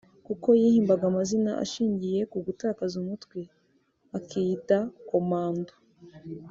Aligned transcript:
kuko 0.27 0.47
yihimbaga 0.61 1.03
amazina 1.11 1.51
ashingiye 1.63 2.19
ku 2.31 2.37
gutakaza 2.45 2.95
umutwe 3.01 3.39
akiyita 4.17 4.77
Commando 5.09 5.73